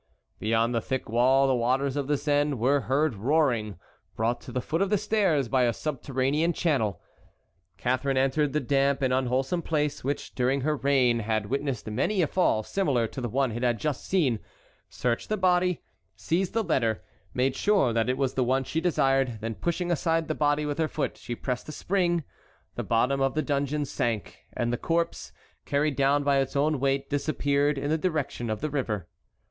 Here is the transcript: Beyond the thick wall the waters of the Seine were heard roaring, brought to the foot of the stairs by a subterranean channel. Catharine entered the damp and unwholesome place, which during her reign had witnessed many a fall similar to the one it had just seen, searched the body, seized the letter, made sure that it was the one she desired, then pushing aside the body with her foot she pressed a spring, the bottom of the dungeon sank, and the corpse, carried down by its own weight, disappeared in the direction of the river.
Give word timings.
Beyond 0.39 0.73
the 0.73 0.81
thick 0.81 1.07
wall 1.07 1.45
the 1.47 1.53
waters 1.53 1.95
of 1.95 2.07
the 2.07 2.17
Seine 2.17 2.55
were 2.55 2.79
heard 2.79 3.13
roaring, 3.13 3.77
brought 4.15 4.41
to 4.41 4.51
the 4.51 4.59
foot 4.59 4.81
of 4.81 4.89
the 4.89 4.97
stairs 4.97 5.47
by 5.47 5.61
a 5.65 5.73
subterranean 5.73 6.53
channel. 6.53 6.99
Catharine 7.77 8.17
entered 8.17 8.51
the 8.51 8.61
damp 8.61 9.03
and 9.03 9.13
unwholesome 9.13 9.61
place, 9.61 10.03
which 10.03 10.33
during 10.33 10.61
her 10.61 10.75
reign 10.75 11.19
had 11.19 11.45
witnessed 11.51 11.85
many 11.85 12.23
a 12.23 12.25
fall 12.25 12.63
similar 12.63 13.05
to 13.09 13.21
the 13.21 13.29
one 13.29 13.51
it 13.51 13.61
had 13.61 13.79
just 13.79 14.03
seen, 14.03 14.39
searched 14.89 15.29
the 15.29 15.37
body, 15.37 15.83
seized 16.15 16.53
the 16.53 16.63
letter, 16.63 17.03
made 17.35 17.55
sure 17.55 17.93
that 17.93 18.09
it 18.09 18.17
was 18.17 18.33
the 18.33 18.43
one 18.43 18.63
she 18.63 18.81
desired, 18.81 19.37
then 19.39 19.53
pushing 19.53 19.91
aside 19.91 20.27
the 20.27 20.33
body 20.33 20.65
with 20.65 20.79
her 20.79 20.87
foot 20.87 21.15
she 21.15 21.35
pressed 21.35 21.69
a 21.69 21.71
spring, 21.71 22.23
the 22.73 22.81
bottom 22.83 23.21
of 23.21 23.35
the 23.35 23.43
dungeon 23.43 23.85
sank, 23.85 24.47
and 24.53 24.73
the 24.73 24.77
corpse, 24.77 25.31
carried 25.67 25.95
down 25.95 26.23
by 26.23 26.37
its 26.39 26.55
own 26.55 26.79
weight, 26.79 27.07
disappeared 27.11 27.77
in 27.77 27.91
the 27.91 27.99
direction 27.99 28.49
of 28.49 28.61
the 28.61 28.69
river. 28.71 29.07